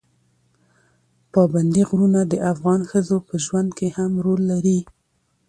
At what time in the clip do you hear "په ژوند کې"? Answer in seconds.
3.27-3.87